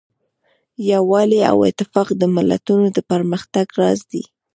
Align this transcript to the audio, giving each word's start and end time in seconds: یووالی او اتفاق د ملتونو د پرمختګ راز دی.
یووالی 0.89 1.39
او 1.51 1.57
اتفاق 1.69 2.07
د 2.21 2.23
ملتونو 2.35 2.85
د 2.95 2.97
پرمختګ 3.11 3.65
راز 3.79 3.99
دی. 4.11 4.23